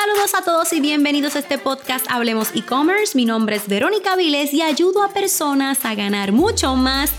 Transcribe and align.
Saludos 0.00 0.34
a 0.36 0.42
todos 0.42 0.72
y 0.72 0.80
bienvenidos 0.80 1.34
a 1.34 1.40
este 1.40 1.58
podcast 1.58 2.06
Hablemos 2.08 2.54
e-commerce. 2.54 3.16
Mi 3.16 3.24
nombre 3.24 3.56
es 3.56 3.66
Verónica 3.66 4.14
Viles 4.14 4.54
y 4.54 4.62
ayudo 4.62 5.02
a 5.02 5.08
personas 5.08 5.84
a 5.84 5.96
ganar 5.96 6.30
mucho 6.30 6.76
más 6.76 7.10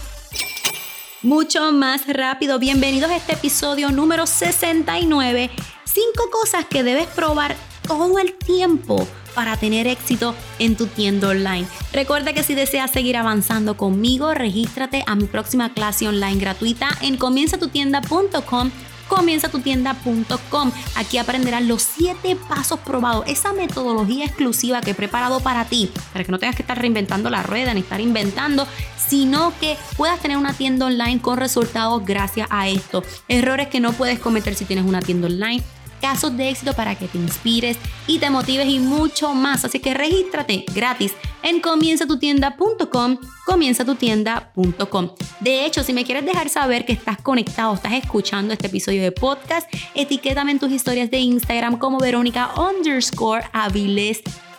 mucho 1.22 1.74
más 1.74 2.08
rápido. 2.08 2.58
Bienvenidos 2.58 3.12
a 3.12 3.18
este 3.18 3.34
episodio 3.34 3.92
número 3.92 4.26
69. 4.26 5.50
Cinco 5.84 6.30
cosas 6.32 6.68
que 6.68 6.84
debes 6.84 7.08
probar 7.08 7.54
todo 7.86 8.18
el 8.18 8.34
tiempo 8.36 9.06
para 9.36 9.58
tener 9.58 9.86
éxito 9.86 10.34
en 10.60 10.78
tu 10.78 10.88
tienda 10.88 11.28
online. 11.28 11.68
Recuerda 11.92 12.32
que 12.32 12.44
si 12.44 12.56
deseas 12.56 12.92
seguir 12.92 13.18
avanzando 13.18 13.76
conmigo, 13.76 14.34
regístrate 14.34 15.04
a 15.06 15.16
mi 15.16 15.26
próxima 15.26 15.74
clase 15.74 16.08
online 16.08 16.40
gratuita 16.40 16.88
en 17.02 17.18
comienzatutienda.com 17.18 18.72
comienzatutienda.com. 19.10 20.72
Aquí 20.96 21.18
aprenderás 21.18 21.64
los 21.64 21.82
7 21.82 22.38
pasos 22.48 22.80
probados, 22.80 23.26
esa 23.28 23.52
metodología 23.52 24.26
exclusiva 24.26 24.80
que 24.80 24.92
he 24.92 24.96
preparado 24.96 25.42
para 25.42 25.66
ti, 25.66 25.92
para 26.14 26.24
que 26.24 26.32
no 26.32 26.40
tengas 26.40 26.56
que 26.56 26.62
estar 26.62 26.80
reinventando 26.80 27.30
la 27.30 27.44
rueda 27.44 27.74
ni 27.74 27.82
estar 27.82 28.00
inventando, 28.00 28.66
sino 28.98 29.52
que 29.60 29.78
puedas 29.98 30.22
tener 30.22 30.38
una 30.38 30.54
tienda 30.54 30.86
online 30.86 31.20
con 31.20 31.38
resultados 31.38 32.06
gracias 32.06 32.48
a 32.52 32.70
esto. 32.70 33.04
Errores 33.28 33.68
que 33.68 33.82
no 33.82 33.92
puedes 33.92 34.20
cometer 34.20 34.56
si 34.56 34.64
tienes 34.64 34.86
una 34.86 35.02
tienda 35.02 35.28
online 35.28 35.62
casos 36.00 36.36
de 36.36 36.50
éxito 36.50 36.74
para 36.74 36.96
que 36.96 37.08
te 37.08 37.18
inspires 37.18 37.78
y 38.08 38.20
te 38.20 38.30
motives 38.30 38.68
y 38.68 38.80
mucho 38.80 39.34
más. 39.34 39.66
Así 39.66 39.80
que 39.80 39.94
regístrate 39.94 40.66
gratis 40.74 41.14
en 41.44 41.62
comienzatutienda.com, 41.62 43.18
comienzatutienda.com. 43.46 45.10
De 45.40 45.66
hecho, 45.66 45.84
si 45.84 45.94
me 45.94 46.04
quieres 46.04 46.26
dejar 46.26 46.50
saber 46.50 46.86
que 46.86 46.94
estás 46.94 47.22
conectado, 47.22 47.74
estás 47.74 47.94
escuchando 47.94 48.54
este 48.54 48.68
episodio 48.68 49.02
de 49.02 49.12
podcast, 49.12 49.72
etiquétame 49.96 50.52
en 50.52 50.60
tus 50.60 50.72
historias 50.72 51.10
de 51.12 51.20
Instagram 51.20 51.78
como 51.78 52.00
Verónica 52.00 52.52
underscore 52.58 53.46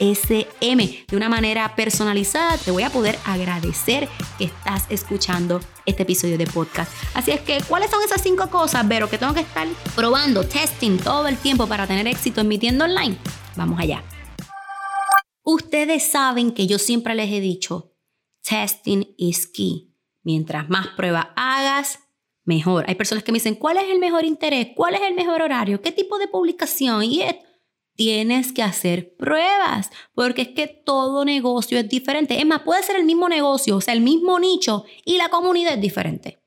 SM. 0.01 1.05
De 1.07 1.17
una 1.17 1.29
manera 1.29 1.77
personalizada 1.77 2.57
te 2.57 2.71
voy 2.71 2.83
a 2.83 2.91
poder 2.91 3.19
agradecer 3.25 4.09
que 4.39 4.45
estás 4.45 4.87
escuchando 4.89 5.61
este 5.87 6.03
episodio 6.03 6.39
de 6.39 6.47
podcast. 6.47 6.91
Así 7.15 7.31
es 7.31 7.41
que, 7.41 7.61
¿cuáles 7.69 7.91
son 7.91 8.03
esas 8.03 8.23
cinco 8.23 8.49
cosas, 8.49 8.89
Vero, 8.89 9.09
que 9.09 9.19
tengo 9.19 9.35
que 9.35 9.41
estar 9.41 9.69
probando, 9.95 10.45
testing 10.45 10.99
todo 10.99 11.29
el 11.29 11.37
tiempo 11.37 11.67
para 11.67 11.87
tener 11.87 12.07
éxito 12.09 12.41
en 12.41 12.49
mi 12.49 12.59
tienda 12.59 12.87
online? 12.87 13.17
Vamos 13.57 13.79
allá. 13.79 14.03
Ustedes 15.43 16.11
saben 16.11 16.53
que 16.53 16.67
yo 16.67 16.79
siempre 16.79 17.15
les 17.15 17.31
he 17.31 17.41
dicho, 17.41 17.95
testing 18.43 19.15
is 19.19 19.47
key. 19.47 19.95
Mientras 20.23 20.69
más 20.69 20.89
pruebas 20.89 21.29
hagas, 21.37 22.01
mejor. 22.45 22.85
Hay 22.89 22.95
personas 22.95 23.25
que 23.25 23.33
me 23.33 23.37
dicen, 23.37 23.55
¿cuál 23.55 23.77
es 23.79 23.85
el 23.85 23.99
mejor 23.99 24.25
interés? 24.25 24.69
¿Cuál 24.75 24.95
es 24.95 25.03
el 25.03 25.15
mejor 25.15 25.43
horario? 25.43 25.81
¿Qué 25.81 25.93
tipo 25.93 26.19
de 26.19 26.29
publicación? 26.29 27.03
Y 27.05 27.23
tienes 28.01 28.53
que 28.53 28.63
hacer 28.63 29.15
pruebas, 29.15 29.91
porque 30.15 30.41
es 30.41 30.49
que 30.49 30.67
todo 30.67 31.27
negocio 31.27 31.79
es 31.79 31.87
diferente. 31.87 32.39
Es 32.39 32.47
más, 32.47 32.63
puede 32.63 32.83
ser 32.83 32.97
el 32.97 33.05
mismo 33.05 33.29
negocio, 33.29 33.77
o 33.77 33.83
sea, 33.83 33.93
el 33.93 34.01
mismo 34.01 34.41
nicho, 34.41 34.85
y 35.05 35.19
la 35.19 35.29
comunidad 35.29 35.75
es 35.75 35.83
diferente. 35.83 36.43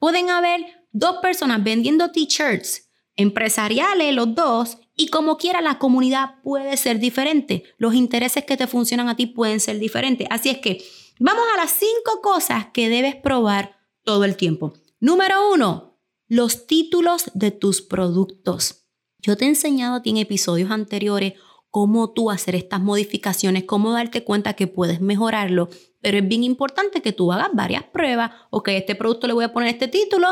Pueden 0.00 0.28
haber 0.28 0.88
dos 0.90 1.18
personas 1.22 1.62
vendiendo 1.62 2.10
t-shirts 2.10 2.90
empresariales, 3.14 4.12
los 4.12 4.34
dos, 4.34 4.78
y 4.96 5.06
como 5.06 5.36
quiera 5.36 5.60
la 5.60 5.78
comunidad 5.78 6.42
puede 6.42 6.76
ser 6.76 6.98
diferente. 6.98 7.62
Los 7.76 7.94
intereses 7.94 8.42
que 8.44 8.56
te 8.56 8.66
funcionan 8.66 9.08
a 9.08 9.14
ti 9.14 9.26
pueden 9.26 9.60
ser 9.60 9.78
diferentes. 9.78 10.26
Así 10.30 10.50
es 10.50 10.58
que 10.58 10.82
vamos 11.20 11.44
a 11.54 11.58
las 11.58 11.70
cinco 11.70 12.20
cosas 12.20 12.70
que 12.74 12.88
debes 12.88 13.14
probar 13.14 13.76
todo 14.02 14.24
el 14.24 14.36
tiempo. 14.36 14.72
Número 14.98 15.52
uno, 15.52 16.00
los 16.26 16.66
títulos 16.66 17.30
de 17.34 17.52
tus 17.52 17.82
productos. 17.82 18.81
Yo 19.22 19.36
te 19.36 19.44
he 19.44 19.48
enseñado 19.48 19.96
a 19.96 20.02
ti 20.02 20.10
en 20.10 20.16
episodios 20.16 20.70
anteriores 20.70 21.34
cómo 21.70 22.10
tú 22.10 22.30
hacer 22.30 22.56
estas 22.56 22.80
modificaciones, 22.80 23.64
cómo 23.64 23.92
darte 23.92 24.24
cuenta 24.24 24.54
que 24.54 24.66
puedes 24.66 25.00
mejorarlo, 25.00 25.70
pero 26.00 26.18
es 26.18 26.28
bien 26.28 26.42
importante 26.42 27.00
que 27.00 27.12
tú 27.12 27.32
hagas 27.32 27.50
varias 27.54 27.84
pruebas. 27.84 28.32
Ok, 28.50 28.68
a 28.68 28.72
este 28.72 28.94
producto 28.96 29.26
le 29.28 29.32
voy 29.32 29.44
a 29.44 29.52
poner 29.52 29.70
este 29.70 29.88
título 29.88 30.28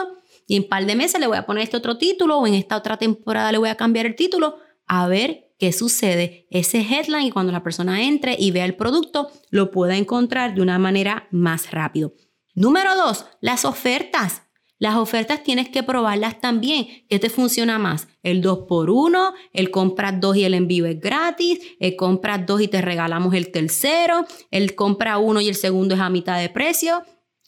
y 0.47 0.57
en 0.57 0.65
un 0.65 0.69
par 0.69 0.85
de 0.85 0.97
meses 0.97 1.21
le 1.21 1.29
voy 1.29 1.39
a 1.39 1.47
poner 1.47 1.63
este 1.63 1.77
otro 1.77 1.97
título 1.97 2.39
o 2.39 2.47
en 2.47 2.55
esta 2.55 2.77
otra 2.77 2.97
temporada 2.97 3.53
le 3.53 3.59
voy 3.59 3.69
a 3.69 3.77
cambiar 3.77 4.07
el 4.07 4.17
título 4.17 4.57
a 4.87 5.07
ver 5.07 5.55
qué 5.59 5.73
sucede. 5.73 6.49
Ese 6.51 6.81
headline 6.81 7.29
y 7.29 7.31
cuando 7.31 7.53
la 7.53 7.63
persona 7.63 8.03
entre 8.03 8.37
y 8.37 8.51
vea 8.51 8.65
el 8.65 8.75
producto 8.75 9.31
lo 9.51 9.71
pueda 9.71 9.97
encontrar 9.97 10.55
de 10.55 10.63
una 10.63 10.81
manera 10.81 11.29
más 11.31 11.71
rápido. 11.71 12.13
Número 12.55 12.97
dos, 12.97 13.25
las 13.41 13.65
ofertas. 13.65 14.43
Las 14.81 14.97
ofertas 14.97 15.43
tienes 15.43 15.69
que 15.69 15.83
probarlas 15.83 16.41
también. 16.41 17.05
¿Qué 17.07 17.19
te 17.19 17.29
funciona 17.29 17.79
más? 17.79 18.09
El 18.23 18.43
2x1, 18.43 19.35
el 19.53 19.71
compras 19.71 20.19
2 20.19 20.37
y 20.39 20.45
el 20.45 20.55
envío 20.55 20.87
es 20.87 20.99
gratis, 20.99 21.61
el 21.81 21.97
compras 21.97 22.47
2 22.47 22.63
y 22.63 22.69
te 22.69 22.81
regalamos 22.81 23.35
el 23.35 23.53
tercero, 23.53 24.27
el 24.51 24.75
compra 24.75 25.19
1 25.19 25.43
y 25.43 25.49
el 25.49 25.55
segundo 25.55 25.95
es 25.95 26.01
a 26.01 26.09
mitad 26.09 26.41
de 26.41 26.49
precio. 26.49 27.03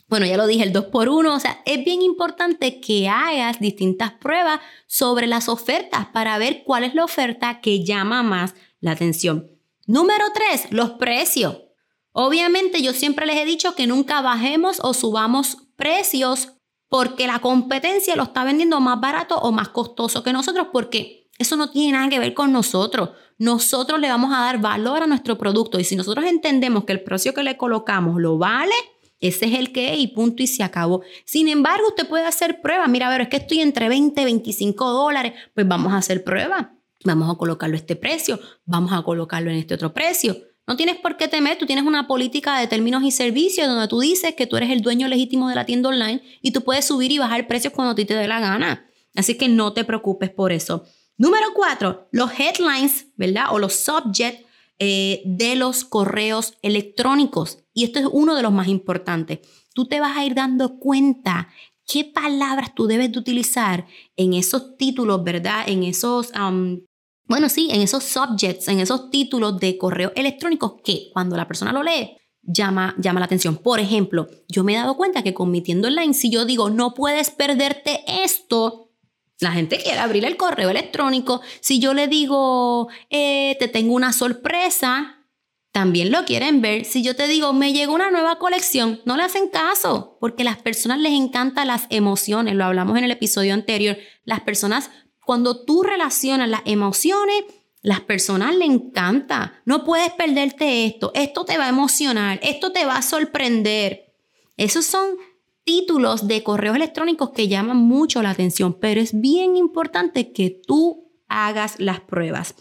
Bueno, 0.09 0.26
ya 0.26 0.37
lo 0.37 0.47
dije, 0.47 0.62
el 0.62 0.75
2x1. 0.75 1.34
O 1.34 1.41
sea, 1.41 1.62
es 1.65 1.82
bien 1.82 2.03
importante 2.03 2.82
que 2.82 3.09
hagas 3.09 3.60
distintas 3.60 4.12
pruebas 4.12 4.60
sobre 4.87 5.26
las 5.26 5.49
ofertas 5.49 6.09
para 6.09 6.37
ver 6.37 6.64
cuál 6.66 6.84
es 6.84 6.94
la 6.94 7.03
oferta 7.03 7.62
que 7.62 7.82
llama 7.82 8.22
más 8.22 8.54
la 8.78 8.91
atención. 8.91 9.50
Número 9.87 10.26
3, 10.34 10.66
los 10.72 10.91
precios. 10.93 11.62
Obviamente 12.12 12.82
yo 12.82 12.93
siempre 12.93 13.25
les 13.25 13.37
he 13.37 13.47
dicho 13.47 13.75
que 13.75 13.87
nunca 13.87 14.20
bajemos 14.20 14.81
o 14.82 14.93
subamos 14.93 15.56
precios 15.76 16.53
porque 16.93 17.27
la 17.27 17.39
competencia 17.39 18.17
lo 18.17 18.25
está 18.25 18.45
vendiendo 18.45 18.79
más 18.79 19.01
barato 19.01 19.39
o 19.39 19.51
más 19.51 19.71
costoso 19.71 20.23
que 20.23 20.31
nosotros, 20.31 20.67
porque 20.75 21.31
eso 21.39 21.57
no 21.57 21.71
tiene 21.71 21.93
nada 21.93 22.11
que 22.11 22.19
ver 22.19 22.35
con 22.35 22.53
nosotros. 22.53 23.13
Nosotros 23.39 23.99
le 23.99 24.11
vamos 24.11 24.31
a 24.35 24.41
dar 24.41 24.61
valor 24.61 25.03
a 25.03 25.07
nuestro 25.07 25.39
producto 25.39 25.81
y 25.81 25.85
si 25.85 25.97
nosotros 25.97 26.27
entendemos 26.27 26.85
que 26.85 26.93
el 26.93 27.03
precio 27.03 27.33
que 27.33 27.43
le 27.43 27.57
colocamos 27.57 28.21
lo 28.21 28.37
vale, 28.37 28.75
ese 29.21 29.47
es 29.47 29.59
el 29.59 29.73
que 29.73 29.95
es 29.95 30.01
y 30.01 30.09
punto 30.09 30.43
y 30.43 30.47
se 30.47 30.65
acabó. 30.65 31.01
Sin 31.25 31.49
embargo, 31.49 31.89
usted 31.89 32.07
puede 32.07 32.27
hacer 32.27 32.61
pruebas. 32.61 32.91
Mira, 32.91 33.07
a 33.07 33.11
ver, 33.11 33.23
es 33.23 33.29
que 33.29 33.39
estoy 33.39 33.61
entre 33.61 33.89
20 33.89 34.21
y 34.21 34.25
25 34.27 34.91
dólares. 34.91 35.33
Pues 35.55 35.67
vamos 35.67 35.95
a 35.95 35.97
hacer 35.97 36.23
pruebas. 36.23 36.67
Vamos 37.07 37.35
a 37.35 37.39
colocarlo 37.39 37.75
a 37.75 37.79
este 37.79 37.97
precio. 37.97 38.39
Vamos 38.67 38.93
a 38.93 39.01
colocarlo 39.01 39.51
en 39.51 39.57
este 39.57 39.73
otro 39.73 39.95
precio. 39.95 40.37
No 40.67 40.77
tienes 40.77 40.97
por 40.97 41.17
qué 41.17 41.27
temer, 41.28 41.59
tú 41.59 41.67
tienes 41.67 41.84
una 41.84 42.06
política 42.06 42.59
de 42.59 42.69
términos 42.69 43.03
y 43.03 43.11
servicios 43.11 43.67
donde 43.67 43.89
tú 43.89 44.00
dices 44.00 44.34
que 44.34 44.47
tú 44.47 44.56
eres 44.56 44.71
el 44.71 44.81
dueño 44.81 45.09
legítimo 45.09 45.49
de 45.49 45.56
la 45.56 45.67
tienda 45.67 45.89
online 45.89 46.23
y 46.41 46.53
tú 46.53 46.62
puedes 46.62 46.84
subir 46.84 47.11
y 47.11 47.19
bajar 47.19 47.49
precios 47.49 47.73
cuando 47.73 47.93
a 47.93 47.95
ti 47.95 48.05
te 48.05 48.15
dé 48.15 48.28
la 48.28 48.41
gana. 48.41 48.87
Así 49.17 49.37
que 49.37 49.49
no 49.49 49.73
te 49.73 49.84
preocupes 49.84 50.31
por 50.31 50.53
eso. 50.53 50.84
Número 51.17 51.49
cuatro, 51.55 52.09
los 52.12 52.31
headlines, 52.39 53.06
¿verdad? 53.17 53.47
O 53.50 53.59
los 53.59 53.75
subjects 53.75 54.47
eh, 54.78 55.23
de 55.25 55.56
los 55.56 55.84
correos 55.84 56.55
electrónicos. 56.62 57.59
Y 57.75 57.84
esto 57.84 57.99
es 57.99 58.06
uno 58.11 58.34
de 58.34 58.43
los 58.43 58.53
más 58.53 58.69
importantes. 58.69 59.41
Tú 59.75 59.87
te 59.87 60.00
vas 60.00 60.17
a 60.17 60.25
ir 60.25 60.34
dando 60.34 60.79
cuenta 60.79 61.49
qué 61.87 62.05
palabras 62.05 62.75
tú 62.75 62.87
debes 62.87 63.12
de 63.12 63.19
utilizar 63.19 63.87
en 64.17 64.34
esos 64.34 64.77
títulos, 64.77 65.23
¿verdad? 65.25 65.65
En 65.67 65.83
esos 65.83 66.31
bueno, 67.25 67.49
sí, 67.49 67.69
en 67.71 67.83
esos 67.83 68.05
subjects, 68.05 68.69
en 68.69 68.81
esos 68.81 69.10
títulos 69.10 69.59
de 69.59 69.78
correo 69.78 70.12
electrónicos 70.15 70.75
que 70.84 71.10
cuando 71.12 71.37
la 71.37 71.47
persona 71.47 71.72
lo 71.72 71.83
lee, 71.83 72.16
llama, 72.43 72.94
llama 72.99 73.21
la 73.21 73.27
atención. 73.27 73.56
Por 73.56 73.81
ejemplo, 73.81 74.28
yo 74.49 74.65
me 74.65 74.75
he 74.75 74.77
dado 74.77 74.97
cuenta 74.97 75.22
que 75.22 75.34
con 75.34 75.50
mi 75.50 75.61
tienda 75.61 75.88
online, 75.88 76.15
si 76.15 76.31
yo 76.31 76.44
digo, 76.44 76.71
no 76.71 76.94
puedes 76.94 77.31
perderte 77.31 78.03
esto, 78.06 78.91
la 79.41 79.53
gente 79.53 79.78
quiere 79.78 79.99
abrir 79.99 80.25
el 80.25 80.37
correo 80.37 80.71
electrónico. 80.71 81.41
Si 81.61 81.81
yo 81.81 81.94
le 81.94 82.06
digo, 82.06 82.88
eh, 83.11 83.56
te 83.59 83.69
tengo 83.69 83.94
una 83.94 84.12
sorpresa, 84.12 85.22
también 85.72 86.12
lo 86.12 86.25
quieren 86.25 86.61
ver. 86.61 86.84
Si 86.84 87.03
yo 87.03 87.16
te 87.16 87.27
digo, 87.27 87.53
me 87.53 87.72
llegó 87.72 87.94
una 87.94 88.11
nueva 88.11 88.38
colección, 88.38 89.00
no 89.05 89.16
le 89.16 89.25
hacen 89.25 89.49
caso, 89.49 90.16
porque 90.21 90.43
a 90.43 90.44
las 90.44 90.59
personas 90.59 90.99
les 91.00 91.12
encantan 91.12 91.66
las 91.66 91.87
emociones, 91.91 92.55
lo 92.55 92.65
hablamos 92.65 92.97
en 92.99 93.05
el 93.05 93.11
episodio 93.11 93.55
anterior. 93.55 93.97
Las 94.25 94.41
personas 94.41 94.91
cuando 95.25 95.65
tú 95.65 95.83
relacionas 95.83 96.49
las 96.49 96.62
emociones, 96.65 97.44
las 97.81 98.00
personas 98.00 98.55
le 98.55 98.64
encanta. 98.64 99.61
No 99.64 99.85
puedes 99.85 100.12
perderte 100.12 100.87
esto. 100.87 101.11
Esto 101.14 101.44
te 101.44 101.58
va 101.58 101.67
a 101.67 101.70
emocionar. 101.70 102.38
Esto 102.43 102.73
te 102.73 102.85
va 102.85 102.97
a 102.97 103.02
sorprender. 103.02 104.14
Esos 104.56 104.85
son 104.85 105.17
títulos 105.64 106.29
de 106.29 106.43
correos 106.43 106.76
electrónicos 106.76 107.31
que 107.31 107.49
llaman 107.49 107.76
mucho 107.76 108.23
la 108.23 108.31
atención, 108.31 108.79
pero 108.81 109.00
es 109.00 109.20
bien 109.20 109.56
importante 109.56 110.32
que 110.32 110.50
tú 110.50 111.12
hagas 111.29 111.76
las 111.79 112.00
pruebas. 112.00 112.55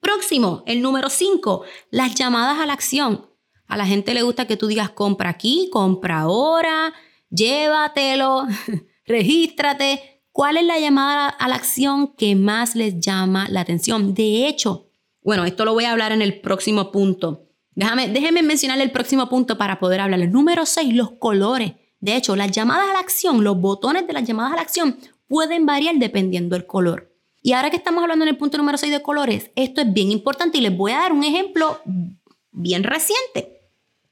Próximo, 0.00 0.62
el 0.66 0.82
número 0.82 1.10
5, 1.10 1.62
las 1.90 2.14
llamadas 2.14 2.60
a 2.60 2.66
la 2.66 2.72
acción. 2.72 3.28
A 3.66 3.76
la 3.76 3.86
gente 3.86 4.14
le 4.14 4.22
gusta 4.22 4.46
que 4.46 4.56
tú 4.56 4.68
digas 4.68 4.90
compra 4.90 5.30
aquí, 5.30 5.68
compra 5.72 6.20
ahora, 6.20 6.94
llévatelo, 7.30 8.46
regístrate. 9.06 10.15
¿Cuál 10.36 10.58
es 10.58 10.66
la 10.66 10.78
llamada 10.78 11.28
a 11.30 11.48
la 11.48 11.54
acción 11.54 12.08
que 12.08 12.36
más 12.36 12.76
les 12.76 13.00
llama 13.00 13.46
la 13.48 13.62
atención? 13.62 14.12
De 14.12 14.46
hecho, 14.46 14.90
bueno, 15.22 15.46
esto 15.46 15.64
lo 15.64 15.72
voy 15.72 15.84
a 15.84 15.92
hablar 15.92 16.12
en 16.12 16.20
el 16.20 16.42
próximo 16.42 16.92
punto. 16.92 17.46
Déjame, 17.74 18.08
déjenme 18.08 18.42
mencionar 18.42 18.78
el 18.82 18.90
próximo 18.90 19.30
punto 19.30 19.56
para 19.56 19.78
poder 19.78 20.02
hablar. 20.02 20.20
El 20.20 20.30
número 20.30 20.66
6, 20.66 20.92
los 20.92 21.12
colores. 21.12 21.72
De 22.00 22.16
hecho, 22.16 22.36
las 22.36 22.50
llamadas 22.50 22.86
a 22.90 22.92
la 22.92 22.98
acción, 22.98 23.44
los 23.44 23.58
botones 23.58 24.06
de 24.06 24.12
las 24.12 24.24
llamadas 24.24 24.52
a 24.52 24.56
la 24.56 24.60
acción 24.60 24.98
pueden 25.26 25.64
variar 25.64 25.94
dependiendo 25.94 26.54
del 26.54 26.66
color. 26.66 27.10
Y 27.40 27.54
ahora 27.54 27.70
que 27.70 27.76
estamos 27.76 28.02
hablando 28.02 28.26
en 28.26 28.28
el 28.28 28.36
punto 28.36 28.58
número 28.58 28.76
6 28.76 28.92
de 28.92 29.00
colores, 29.00 29.50
esto 29.56 29.80
es 29.80 29.90
bien 29.90 30.10
importante 30.10 30.58
y 30.58 30.60
les 30.60 30.76
voy 30.76 30.92
a 30.92 30.98
dar 30.98 31.14
un 31.14 31.24
ejemplo 31.24 31.80
bien 32.52 32.84
reciente. 32.84 33.55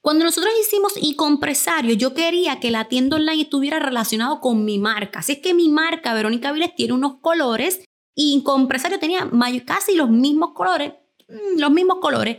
Cuando 0.04 0.26
nosotros 0.26 0.52
hicimos 0.60 0.92
e-compresario, 0.98 1.94
yo 1.94 2.12
quería 2.12 2.60
que 2.60 2.70
la 2.70 2.84
tienda 2.84 3.16
online 3.16 3.40
estuviera 3.40 3.78
relacionado 3.78 4.38
con 4.38 4.62
mi 4.62 4.78
marca. 4.78 5.20
Así 5.20 5.32
es 5.32 5.38
que 5.38 5.54
mi 5.54 5.70
marca, 5.70 6.12
Verónica 6.12 6.52
Viles, 6.52 6.74
tiene 6.76 6.92
unos 6.92 7.20
colores 7.22 7.82
y 8.14 8.38
e-compresario 8.38 8.98
tenía 8.98 9.30
casi 9.64 9.94
los 9.94 10.10
mismos 10.10 10.50
colores, 10.52 10.92
mm, 11.26 11.58
los 11.58 11.70
mismos 11.70 12.00
colores 12.02 12.36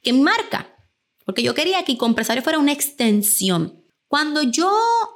que 0.00 0.12
mi 0.12 0.20
marca. 0.20 0.76
Porque 1.24 1.42
yo 1.42 1.54
quería 1.54 1.84
que 1.84 1.90
e-compresario 1.90 2.40
fuera 2.40 2.60
una 2.60 2.70
extensión. 2.70 3.82
Cuando 4.06 4.44
yo 4.44 4.70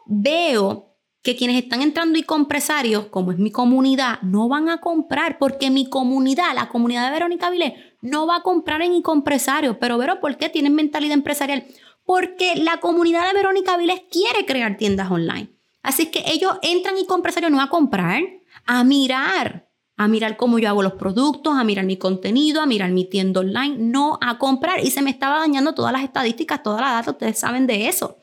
veo 0.06 0.96
que 1.22 1.36
quienes 1.36 1.62
están 1.62 1.82
entrando 1.82 2.18
y 2.18 2.24
compresarios, 2.24 3.06
como 3.06 3.30
es 3.30 3.38
mi 3.38 3.52
comunidad, 3.52 4.20
no 4.22 4.48
van 4.48 4.70
a 4.70 4.80
comprar 4.80 5.38
porque 5.38 5.70
mi 5.70 5.88
comunidad, 5.88 6.52
la 6.52 6.68
comunidad 6.68 7.04
de 7.06 7.12
Verónica 7.12 7.48
Vilés, 7.48 7.74
no 8.00 8.26
va 8.26 8.36
a 8.36 8.42
comprar 8.42 8.82
en 8.82 8.94
e-compresario. 8.94 9.78
Pero, 9.78 9.98
Vero, 9.98 10.20
¿por 10.20 10.36
qué 10.36 10.48
tienen 10.48 10.74
mentalidad 10.74 11.14
empresarial? 11.14 11.66
Porque 12.04 12.56
la 12.56 12.78
comunidad 12.78 13.26
de 13.26 13.34
Verónica 13.34 13.76
Vilés 13.76 14.02
quiere 14.10 14.46
crear 14.46 14.76
tiendas 14.76 15.10
online. 15.10 15.50
Así 15.82 16.06
que 16.06 16.24
ellos 16.26 16.54
entran 16.62 16.98
y 16.98 17.06
compresarios 17.06 17.52
no 17.52 17.60
a 17.60 17.68
comprar, 17.68 18.22
a 18.64 18.84
mirar, 18.84 19.68
a 19.96 20.08
mirar 20.08 20.36
cómo 20.36 20.58
yo 20.58 20.68
hago 20.68 20.82
los 20.82 20.94
productos, 20.94 21.56
a 21.56 21.64
mirar 21.64 21.84
mi 21.84 21.96
contenido, 21.96 22.60
a 22.60 22.66
mirar 22.66 22.90
mi 22.90 23.04
tienda 23.04 23.40
online, 23.40 23.76
no 23.78 24.18
a 24.20 24.38
comprar. 24.38 24.84
Y 24.84 24.90
se 24.90 25.02
me 25.02 25.10
estaba 25.10 25.38
dañando 25.38 25.74
todas 25.74 25.92
las 25.92 26.02
estadísticas, 26.02 26.62
toda 26.62 26.80
la 26.80 26.92
data, 26.92 27.12
ustedes 27.12 27.38
saben 27.38 27.66
de 27.66 27.88
eso. 27.88 28.18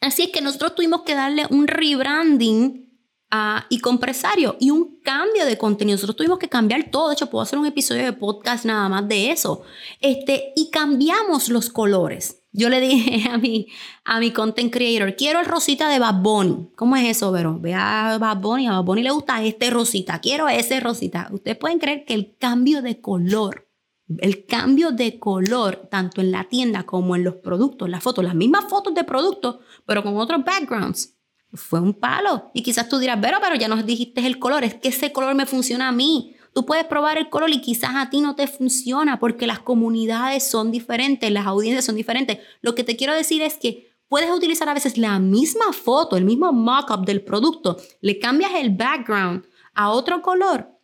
Así 0.00 0.22
es 0.22 0.28
que 0.30 0.40
nosotros 0.40 0.74
tuvimos 0.74 1.02
que 1.02 1.14
darle 1.14 1.46
un 1.50 1.66
rebranding 1.66 2.87
a, 3.30 3.66
y 3.68 3.80
compresario 3.80 4.56
y 4.60 4.70
un 4.70 5.00
cambio 5.02 5.44
de 5.44 5.58
contenido. 5.58 5.96
Nosotros 5.96 6.16
tuvimos 6.16 6.38
que 6.38 6.48
cambiar 6.48 6.90
todo. 6.90 7.08
De 7.08 7.14
hecho, 7.14 7.30
puedo 7.30 7.42
hacer 7.42 7.58
un 7.58 7.66
episodio 7.66 8.04
de 8.04 8.12
podcast 8.12 8.64
nada 8.64 8.88
más 8.88 9.08
de 9.08 9.30
eso. 9.30 9.62
Este, 10.00 10.52
y 10.56 10.70
cambiamos 10.70 11.48
los 11.48 11.70
colores. 11.70 12.42
Yo 12.52 12.68
le 12.68 12.80
dije 12.80 13.28
a 13.30 13.38
mi, 13.38 13.68
a 14.04 14.20
mi 14.20 14.32
content 14.32 14.72
creator, 14.72 15.14
quiero 15.16 15.40
el 15.40 15.46
rosita 15.46 15.88
de 15.88 15.98
Bad 15.98 16.22
Bunny. 16.22 16.70
¿Cómo 16.76 16.96
es 16.96 17.08
eso, 17.08 17.30
Vero? 17.32 17.58
Ve 17.60 17.74
a 17.74 18.18
Bad 18.18 18.38
Bunny, 18.38 18.66
a 18.66 18.72
Bad 18.72 18.84
Bunny 18.84 19.02
le 19.02 19.10
gusta 19.10 19.42
este 19.44 19.70
rosita, 19.70 20.20
quiero 20.20 20.48
ese 20.48 20.80
rosita. 20.80 21.28
Ustedes 21.30 21.56
pueden 21.56 21.78
creer 21.78 22.04
que 22.04 22.14
el 22.14 22.36
cambio 22.38 22.82
de 22.82 23.00
color 23.00 23.68
el 24.18 24.46
cambio 24.46 24.90
de 24.90 25.18
color, 25.18 25.88
tanto 25.90 26.20
en 26.20 26.32
la 26.32 26.44
tienda 26.44 26.84
como 26.84 27.14
en 27.14 27.24
los 27.24 27.36
productos, 27.36 27.88
las 27.88 28.02
fotos, 28.02 28.24
las 28.24 28.34
mismas 28.34 28.64
fotos 28.68 28.94
de 28.94 29.04
productos, 29.04 29.58
pero 29.84 30.02
con 30.02 30.16
otros 30.16 30.44
backgrounds, 30.44 31.17
fue 31.52 31.80
un 31.80 31.94
palo. 31.94 32.50
Y 32.54 32.62
quizás 32.62 32.88
tú 32.88 32.98
dirás, 32.98 33.18
pero, 33.20 33.38
pero 33.40 33.56
ya 33.56 33.68
nos 33.68 33.86
dijiste 33.86 34.26
el 34.26 34.38
color, 34.38 34.64
es 34.64 34.74
que 34.74 34.88
ese 34.88 35.12
color 35.12 35.34
me 35.34 35.46
funciona 35.46 35.88
a 35.88 35.92
mí. 35.92 36.34
Tú 36.54 36.66
puedes 36.66 36.84
probar 36.84 37.18
el 37.18 37.28
color 37.28 37.50
y 37.50 37.60
quizás 37.60 37.92
a 37.94 38.10
ti 38.10 38.20
no 38.20 38.34
te 38.34 38.46
funciona 38.46 39.18
porque 39.20 39.46
las 39.46 39.60
comunidades 39.60 40.48
son 40.48 40.70
diferentes, 40.70 41.30
las 41.30 41.46
audiencias 41.46 41.84
son 41.84 41.94
diferentes. 41.94 42.38
Lo 42.60 42.74
que 42.74 42.84
te 42.84 42.96
quiero 42.96 43.14
decir 43.14 43.42
es 43.42 43.56
que 43.58 43.92
puedes 44.08 44.30
utilizar 44.30 44.68
a 44.68 44.74
veces 44.74 44.98
la 44.98 45.18
misma 45.18 45.72
foto, 45.72 46.16
el 46.16 46.24
mismo 46.24 46.52
mock-up 46.52 47.04
del 47.04 47.22
producto, 47.22 47.76
le 48.00 48.18
cambias 48.18 48.52
el 48.56 48.70
background 48.70 49.44
a 49.74 49.90
otro 49.90 50.22
color 50.22 50.78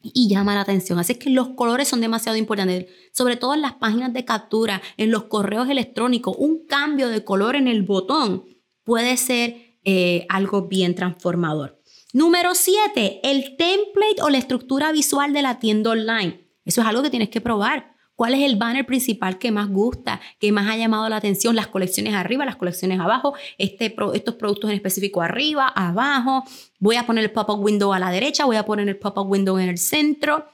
y 0.00 0.28
llama 0.28 0.54
la 0.54 0.60
atención. 0.60 0.98
Así 0.98 1.16
que 1.16 1.30
los 1.30 1.50
colores 1.50 1.88
son 1.88 2.00
demasiado 2.00 2.38
importantes, 2.38 2.86
sobre 3.12 3.36
todo 3.36 3.54
en 3.54 3.62
las 3.62 3.74
páginas 3.74 4.12
de 4.12 4.24
captura, 4.24 4.80
en 4.96 5.10
los 5.10 5.24
correos 5.24 5.68
electrónicos. 5.68 6.36
Un 6.38 6.66
cambio 6.66 7.08
de 7.08 7.24
color 7.24 7.56
en 7.56 7.66
el 7.66 7.82
botón 7.82 8.44
puede 8.84 9.16
ser 9.16 9.65
eh, 9.86 10.26
algo 10.28 10.62
bien 10.62 10.96
transformador. 10.96 11.80
Número 12.12 12.54
7, 12.54 13.20
el 13.22 13.56
template 13.56 14.20
o 14.20 14.30
la 14.30 14.38
estructura 14.38 14.90
visual 14.90 15.32
de 15.32 15.42
la 15.42 15.60
tienda 15.60 15.90
online. 15.90 16.48
Eso 16.64 16.80
es 16.80 16.86
algo 16.88 17.02
que 17.02 17.10
tienes 17.10 17.28
que 17.28 17.40
probar. 17.40 17.94
¿Cuál 18.16 18.34
es 18.34 18.40
el 18.40 18.56
banner 18.56 18.84
principal 18.84 19.38
que 19.38 19.52
más 19.52 19.68
gusta, 19.68 20.20
que 20.40 20.50
más 20.50 20.68
ha 20.68 20.76
llamado 20.76 21.08
la 21.08 21.16
atención? 21.16 21.54
Las 21.54 21.68
colecciones 21.68 22.14
arriba, 22.14 22.44
las 22.44 22.56
colecciones 22.56 22.98
abajo, 22.98 23.34
este, 23.58 23.94
estos 24.14 24.34
productos 24.34 24.70
en 24.70 24.76
específico 24.76 25.22
arriba, 25.22 25.68
abajo. 25.68 26.42
Voy 26.80 26.96
a 26.96 27.06
poner 27.06 27.22
el 27.22 27.30
pop-up 27.30 27.62
window 27.62 27.92
a 27.92 28.00
la 28.00 28.10
derecha, 28.10 28.44
voy 28.44 28.56
a 28.56 28.64
poner 28.64 28.88
el 28.88 28.98
pop-up 28.98 29.30
window 29.30 29.56
en 29.58 29.68
el 29.68 29.78
centro. 29.78 30.46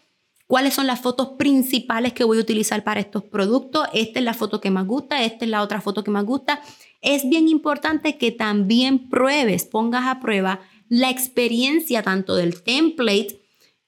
¿Cuáles 0.52 0.74
son 0.74 0.86
las 0.86 1.00
fotos 1.00 1.30
principales 1.38 2.12
que 2.12 2.24
voy 2.24 2.36
a 2.36 2.42
utilizar 2.42 2.84
para 2.84 3.00
estos 3.00 3.24
productos? 3.24 3.88
Esta 3.94 4.18
es 4.18 4.24
la 4.26 4.34
foto 4.34 4.60
que 4.60 4.70
más 4.70 4.86
gusta, 4.86 5.22
esta 5.24 5.46
es 5.46 5.50
la 5.50 5.62
otra 5.62 5.80
foto 5.80 6.04
que 6.04 6.10
más 6.10 6.26
gusta. 6.26 6.60
Es 7.00 7.26
bien 7.26 7.48
importante 7.48 8.18
que 8.18 8.32
también 8.32 9.08
pruebes, 9.08 9.64
pongas 9.64 10.06
a 10.06 10.20
prueba 10.20 10.60
la 10.90 11.08
experiencia 11.08 12.02
tanto 12.02 12.36
del 12.36 12.62
template 12.62 13.40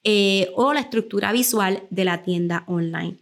eh, 0.03 0.49
o 0.55 0.73
la 0.73 0.79
estructura 0.79 1.31
visual 1.31 1.83
de 1.91 2.03
la 2.03 2.23
tienda 2.23 2.63
online. 2.65 3.19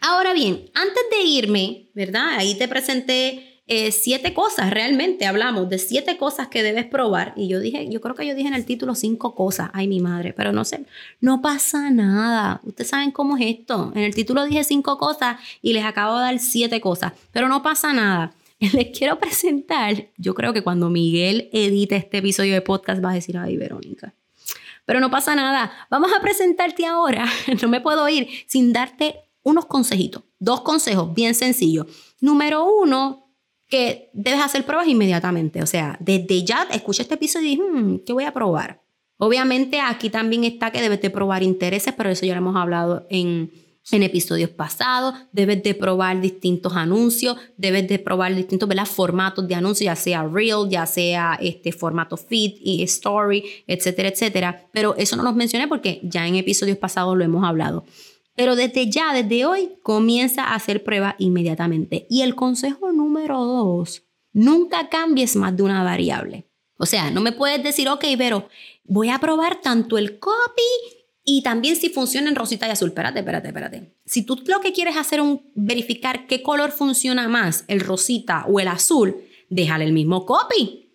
Ahora 0.00 0.32
bien, 0.32 0.70
antes 0.72 1.02
de 1.10 1.24
irme, 1.24 1.90
¿verdad? 1.94 2.36
Ahí 2.36 2.56
te 2.56 2.68
presenté 2.68 3.47
eh, 3.68 3.92
siete 3.92 4.32
cosas, 4.32 4.70
realmente 4.70 5.26
hablamos 5.26 5.68
de 5.68 5.78
siete 5.78 6.16
cosas 6.16 6.48
que 6.48 6.62
debes 6.62 6.86
probar. 6.86 7.34
Y 7.36 7.48
yo 7.48 7.60
dije, 7.60 7.86
yo 7.90 8.00
creo 8.00 8.14
que 8.14 8.26
yo 8.26 8.34
dije 8.34 8.48
en 8.48 8.54
el 8.54 8.64
título 8.64 8.94
cinco 8.94 9.34
cosas, 9.34 9.68
ay 9.74 9.86
mi 9.86 10.00
madre, 10.00 10.32
pero 10.32 10.52
no 10.52 10.64
sé, 10.64 10.86
no 11.20 11.42
pasa 11.42 11.90
nada. 11.90 12.62
Ustedes 12.64 12.88
saben 12.88 13.10
cómo 13.10 13.36
es 13.36 13.58
esto. 13.58 13.92
En 13.94 14.02
el 14.02 14.14
título 14.14 14.46
dije 14.46 14.64
cinco 14.64 14.96
cosas 14.96 15.36
y 15.60 15.74
les 15.74 15.84
acabo 15.84 16.16
de 16.16 16.22
dar 16.24 16.38
siete 16.38 16.80
cosas, 16.80 17.12
pero 17.30 17.48
no 17.48 17.62
pasa 17.62 17.92
nada. 17.92 18.32
Les 18.72 18.88
quiero 18.96 19.20
presentar, 19.20 20.08
yo 20.16 20.34
creo 20.34 20.52
que 20.52 20.62
cuando 20.62 20.90
Miguel 20.90 21.48
edite 21.52 21.94
este 21.94 22.18
episodio 22.18 22.54
de 22.54 22.60
podcast 22.60 23.04
va 23.04 23.10
a 23.10 23.14
decir, 23.14 23.38
ay 23.38 23.56
Verónica, 23.56 24.14
pero 24.84 24.98
no 24.98 25.10
pasa 25.10 25.36
nada. 25.36 25.70
Vamos 25.90 26.10
a 26.16 26.20
presentarte 26.22 26.86
ahora. 26.86 27.26
No 27.62 27.68
me 27.68 27.80
puedo 27.80 28.08
ir 28.08 28.28
sin 28.46 28.72
darte 28.72 29.16
unos 29.42 29.66
consejitos, 29.66 30.24
dos 30.38 30.62
consejos 30.62 31.14
bien 31.14 31.34
sencillos. 31.34 31.86
Número 32.20 32.64
uno, 32.64 33.27
que 33.68 34.10
debes 34.12 34.40
hacer 34.40 34.64
pruebas 34.64 34.88
inmediatamente. 34.88 35.62
O 35.62 35.66
sea, 35.66 35.96
desde 36.00 36.44
ya 36.44 36.66
escucha 36.70 37.02
este 37.02 37.14
episodio 37.14 37.46
y 37.46 37.50
dices, 37.50 37.66
hmm, 37.70 37.96
¿qué 38.06 38.12
voy 38.12 38.24
a 38.24 38.32
probar? 38.32 38.82
Obviamente 39.18 39.80
aquí 39.80 40.10
también 40.10 40.44
está 40.44 40.70
que 40.70 40.80
debes 40.80 41.00
de 41.00 41.10
probar 41.10 41.42
intereses, 41.42 41.92
pero 41.96 42.08
eso 42.08 42.24
ya 42.24 42.34
lo 42.34 42.38
hemos 42.38 42.56
hablado 42.56 43.06
en, 43.10 43.50
en 43.90 44.02
episodios 44.04 44.50
pasados. 44.50 45.14
Debes 45.32 45.62
de 45.64 45.74
probar 45.74 46.20
distintos 46.20 46.74
anuncios, 46.74 47.36
debes 47.56 47.88
de 47.88 47.98
probar 47.98 48.34
distintos 48.34 48.68
formatos 48.88 49.46
de 49.48 49.56
anuncios, 49.56 49.86
ya 49.86 49.96
sea 49.96 50.22
Reel, 50.22 50.68
ya 50.70 50.86
sea 50.86 51.36
este 51.42 51.72
formato 51.72 52.16
feed 52.16 52.54
y 52.60 52.84
story, 52.84 53.44
etcétera, 53.66 54.08
etcétera. 54.08 54.68
Pero 54.72 54.94
eso 54.96 55.16
no 55.16 55.24
los 55.24 55.34
mencioné 55.34 55.66
porque 55.66 56.00
ya 56.04 56.26
en 56.26 56.36
episodios 56.36 56.78
pasados 56.78 57.16
lo 57.18 57.24
hemos 57.24 57.44
hablado. 57.44 57.84
Pero 58.38 58.54
desde 58.54 58.88
ya, 58.88 59.12
desde 59.12 59.46
hoy, 59.46 59.70
comienza 59.82 60.44
a 60.44 60.54
hacer 60.54 60.84
pruebas 60.84 61.16
inmediatamente. 61.18 62.06
Y 62.08 62.22
el 62.22 62.36
consejo 62.36 62.92
número 62.92 63.44
dos, 63.44 64.04
nunca 64.32 64.88
cambies 64.88 65.34
más 65.34 65.56
de 65.56 65.64
una 65.64 65.82
variable. 65.82 66.48
O 66.76 66.86
sea, 66.86 67.10
no 67.10 67.20
me 67.20 67.32
puedes 67.32 67.60
decir, 67.64 67.88
ok, 67.88 68.04
pero 68.16 68.48
voy 68.84 69.08
a 69.08 69.18
probar 69.18 69.60
tanto 69.60 69.98
el 69.98 70.20
copy 70.20 70.62
y 71.24 71.42
también 71.42 71.74
si 71.74 71.88
funciona 71.88 72.28
en 72.28 72.36
rosita 72.36 72.68
y 72.68 72.70
azul. 72.70 72.90
Espérate, 72.90 73.18
espérate, 73.18 73.48
espérate. 73.48 73.96
Si 74.06 74.22
tú 74.22 74.40
lo 74.46 74.60
que 74.60 74.72
quieres 74.72 74.96
hacer 74.96 75.18
es 75.18 75.40
verificar 75.56 76.28
qué 76.28 76.40
color 76.40 76.70
funciona 76.70 77.26
más, 77.26 77.64
el 77.66 77.80
rosita 77.80 78.44
o 78.46 78.60
el 78.60 78.68
azul, 78.68 79.16
déjale 79.50 79.84
el 79.84 79.92
mismo 79.92 80.24
copy. 80.24 80.87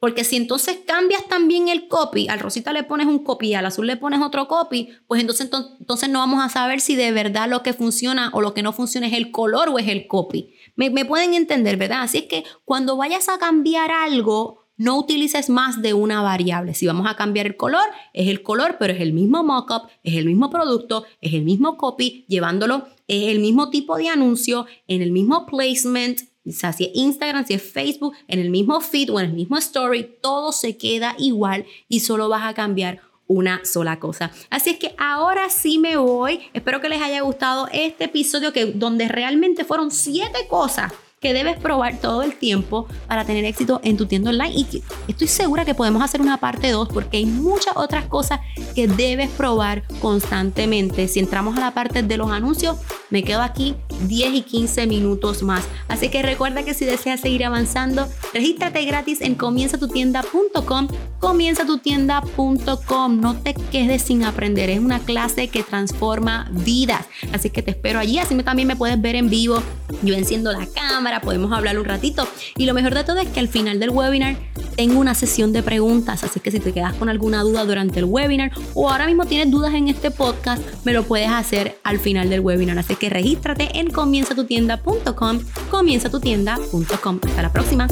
Porque 0.00 0.24
si 0.24 0.36
entonces 0.36 0.78
cambias 0.86 1.28
también 1.28 1.68
el 1.68 1.86
copy, 1.86 2.26
al 2.28 2.40
rosita 2.40 2.72
le 2.72 2.84
pones 2.84 3.06
un 3.06 3.22
copy 3.22 3.54
al 3.54 3.66
azul 3.66 3.86
le 3.86 3.98
pones 3.98 4.20
otro 4.22 4.48
copy, 4.48 4.88
pues 5.06 5.20
entonces, 5.20 5.50
entonces 5.78 6.08
no 6.08 6.20
vamos 6.20 6.42
a 6.42 6.48
saber 6.48 6.80
si 6.80 6.96
de 6.96 7.12
verdad 7.12 7.48
lo 7.48 7.62
que 7.62 7.74
funciona 7.74 8.30
o 8.32 8.40
lo 8.40 8.54
que 8.54 8.62
no 8.62 8.72
funciona 8.72 9.06
es 9.06 9.12
el 9.12 9.30
color 9.30 9.68
o 9.68 9.78
es 9.78 9.88
el 9.88 10.08
copy. 10.08 10.54
Me, 10.74 10.88
me 10.88 11.04
pueden 11.04 11.34
entender, 11.34 11.76
¿verdad? 11.76 12.02
Así 12.02 12.18
es 12.18 12.24
que 12.24 12.44
cuando 12.64 12.96
vayas 12.96 13.28
a 13.28 13.38
cambiar 13.38 13.90
algo, 13.90 14.60
no 14.80 14.98
utilices 14.98 15.50
más 15.50 15.82
de 15.82 15.92
una 15.92 16.22
variable. 16.22 16.72
Si 16.72 16.86
vamos 16.86 17.06
a 17.06 17.14
cambiar 17.14 17.44
el 17.44 17.58
color, 17.58 17.84
es 18.14 18.28
el 18.28 18.42
color, 18.42 18.76
pero 18.78 18.94
es 18.94 19.00
el 19.02 19.12
mismo 19.12 19.44
mockup, 19.44 19.90
es 20.02 20.14
el 20.14 20.24
mismo 20.24 20.48
producto, 20.48 21.04
es 21.20 21.34
el 21.34 21.42
mismo 21.42 21.76
copy, 21.76 22.24
llevándolo, 22.28 22.86
es 23.06 23.28
el 23.28 23.40
mismo 23.40 23.68
tipo 23.68 23.98
de 23.98 24.08
anuncio, 24.08 24.64
en 24.88 25.02
el 25.02 25.12
mismo 25.12 25.44
placement, 25.44 26.29
o 26.46 26.52
sea, 26.52 26.72
si 26.72 26.84
es 26.84 26.90
Instagram, 26.94 27.46
si 27.46 27.54
es 27.54 27.62
Facebook, 27.62 28.14
en 28.26 28.38
el 28.38 28.50
mismo 28.50 28.80
feed 28.80 29.12
o 29.12 29.20
en 29.20 29.26
el 29.26 29.32
mismo 29.32 29.58
story, 29.58 30.16
todo 30.22 30.52
se 30.52 30.76
queda 30.76 31.14
igual 31.18 31.66
y 31.88 32.00
solo 32.00 32.28
vas 32.28 32.44
a 32.44 32.54
cambiar 32.54 33.00
una 33.26 33.64
sola 33.64 34.00
cosa. 34.00 34.32
Así 34.50 34.70
es 34.70 34.78
que 34.78 34.94
ahora 34.98 35.50
sí 35.50 35.78
me 35.78 35.96
voy. 35.96 36.40
Espero 36.52 36.80
que 36.80 36.88
les 36.88 37.00
haya 37.00 37.20
gustado 37.20 37.68
este 37.72 38.04
episodio 38.04 38.52
que 38.52 38.66
donde 38.66 39.06
realmente 39.06 39.64
fueron 39.64 39.90
siete 39.90 40.48
cosas 40.48 40.92
que 41.20 41.34
debes 41.34 41.58
probar 41.58 41.98
todo 41.98 42.22
el 42.22 42.34
tiempo 42.36 42.88
para 43.06 43.24
tener 43.24 43.44
éxito 43.44 43.80
en 43.84 43.96
tu 43.96 44.06
tienda 44.06 44.30
online. 44.30 44.52
Y 44.52 44.82
estoy 45.06 45.28
segura 45.28 45.64
que 45.64 45.74
podemos 45.74 46.02
hacer 46.02 46.20
una 46.20 46.38
parte 46.38 46.70
2 46.70 46.88
porque 46.88 47.18
hay 47.18 47.26
muchas 47.26 47.76
otras 47.76 48.06
cosas 48.06 48.40
que 48.74 48.88
debes 48.88 49.28
probar 49.30 49.84
constantemente. 50.00 51.06
Si 51.08 51.20
entramos 51.20 51.56
a 51.56 51.60
la 51.60 51.74
parte 51.74 52.02
de 52.02 52.16
los 52.16 52.30
anuncios, 52.30 52.78
me 53.10 53.22
quedo 53.22 53.42
aquí 53.42 53.76
10 54.06 54.34
y 54.34 54.42
15 54.42 54.86
minutos 54.86 55.42
más. 55.42 55.64
Así 55.88 56.08
que 56.08 56.22
recuerda 56.22 56.64
que 56.64 56.74
si 56.74 56.84
deseas 56.84 57.20
seguir 57.20 57.44
avanzando, 57.44 58.08
regístrate 58.32 58.84
gratis 58.84 59.20
en 59.20 59.34
comienzatutienda.com, 59.34 60.88
comienzatutienda.com. 61.18 63.20
No 63.20 63.36
te 63.36 63.54
quedes 63.54 64.02
sin 64.02 64.24
aprender, 64.24 64.70
es 64.70 64.80
una 64.80 65.00
clase 65.00 65.48
que 65.48 65.62
transforma 65.62 66.48
vidas. 66.52 67.06
Así 67.32 67.50
que 67.50 67.62
te 67.62 67.72
espero 67.72 67.98
allí, 67.98 68.18
así 68.18 68.34
también 68.42 68.68
me 68.68 68.76
puedes 68.76 69.00
ver 69.00 69.16
en 69.16 69.28
vivo. 69.28 69.62
Yo 70.02 70.14
enciendo 70.14 70.52
la 70.52 70.66
cámara, 70.66 71.20
podemos 71.20 71.52
hablar 71.52 71.78
un 71.78 71.84
ratito. 71.84 72.26
Y 72.56 72.66
lo 72.66 72.74
mejor 72.74 72.94
de 72.94 73.04
todo 73.04 73.18
es 73.18 73.28
que 73.28 73.40
al 73.40 73.48
final 73.48 73.80
del 73.80 73.90
webinar 73.90 74.36
tengo 74.76 74.98
una 74.98 75.14
sesión 75.14 75.52
de 75.52 75.62
preguntas, 75.62 76.24
así 76.24 76.40
que 76.40 76.50
si 76.50 76.60
te 76.60 76.72
quedas 76.72 76.94
con 76.94 77.08
alguna 77.08 77.42
duda 77.42 77.64
durante 77.64 77.98
el 77.98 78.06
webinar 78.06 78.52
o 78.74 78.90
ahora 78.90 79.06
mismo 79.06 79.26
tienes 79.26 79.50
dudas 79.50 79.74
en 79.74 79.88
este 79.88 80.10
podcast, 80.10 80.62
me 80.84 80.92
lo 80.92 81.02
puedes 81.02 81.28
hacer 81.28 81.78
al 81.84 81.98
final 81.98 82.30
del 82.30 82.40
webinar. 82.40 82.78
Así 82.78 82.96
que 82.96 83.10
regístrate 83.10 83.80
en 83.90 83.94
comienzatutienda.com, 83.94 85.40
comienzatutienda.com. 85.70 87.20
Hasta 87.22 87.42
la 87.42 87.52
próxima. 87.52 87.88